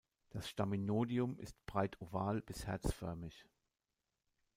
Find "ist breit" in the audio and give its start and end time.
1.37-2.01